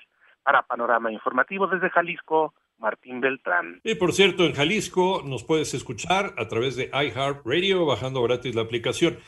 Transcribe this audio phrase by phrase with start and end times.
[0.42, 3.80] Para Panorama Informativo desde Jalisco, Martín Beltrán.
[3.84, 8.62] Y por cierto, en Jalisco nos puedes escuchar a través de iHeartRadio bajando gratis la
[8.62, 9.18] aplicación.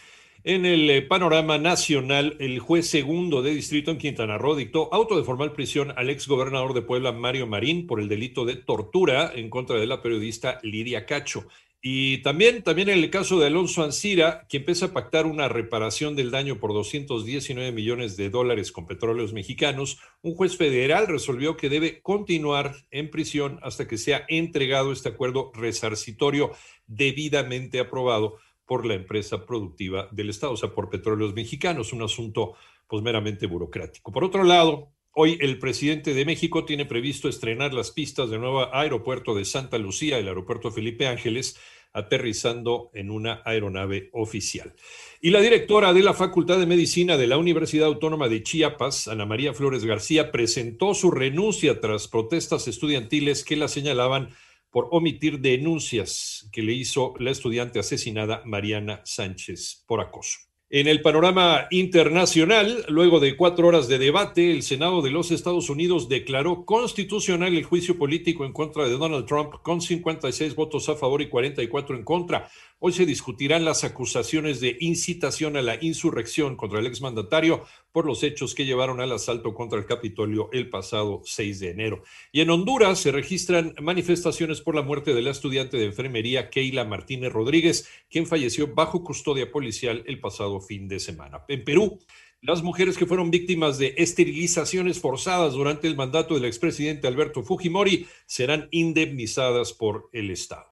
[0.47, 5.17] En el eh, panorama nacional, el juez segundo de distrito en Quintana Roo dictó auto
[5.17, 9.33] de formal prisión al ex gobernador de Puebla, Mario Marín, por el delito de tortura
[9.35, 11.47] en contra de la periodista Lidia Cacho.
[11.81, 16.15] Y también, también en el caso de Alonso Ancira, que empieza a pactar una reparación
[16.15, 21.71] del daño por 219 millones de dólares con petróleos mexicanos, un juez federal resolvió que
[21.71, 26.53] debe continuar en prisión hasta que sea entregado este acuerdo resarcitorio
[26.87, 32.55] debidamente aprobado por la empresa productiva del Estado, o sea, por petróleos mexicanos, un asunto
[32.87, 34.13] pues meramente burocrático.
[34.13, 38.75] Por otro lado, hoy el presidente de México tiene previsto estrenar las pistas del nuevo
[38.75, 41.59] aeropuerto de Santa Lucía, el aeropuerto Felipe Ángeles,
[41.93, 44.75] aterrizando en una aeronave oficial.
[45.21, 49.25] Y la directora de la Facultad de Medicina de la Universidad Autónoma de Chiapas, Ana
[49.25, 54.31] María Flores García, presentó su renuncia tras protestas estudiantiles que la señalaban
[54.75, 60.41] por omitir denuncias que le hizo la estudiante asesinada Mariana Sánchez por acoso.
[60.69, 65.71] En el panorama internacional, luego de cuatro horas de debate, el Senado de los Estados
[65.71, 70.97] Unidos declaró constitucional el juicio político en contra de Donald Trump con 56 votos a
[70.97, 72.51] favor y 44 en contra.
[72.87, 78.23] Hoy se discutirán las acusaciones de incitación a la insurrección contra el exmandatario por los
[78.23, 82.03] hechos que llevaron al asalto contra el Capitolio el pasado 6 de enero.
[82.31, 86.85] Y en Honduras se registran manifestaciones por la muerte de la estudiante de enfermería Keila
[86.85, 91.43] Martínez Rodríguez, quien falleció bajo custodia policial el pasado fin de semana.
[91.49, 92.01] En Perú,
[92.43, 98.07] las mujeres que fueron víctimas de esterilizaciones forzadas durante el mandato del expresidente Alberto Fujimori
[98.27, 100.67] serán indemnizadas por el Estado.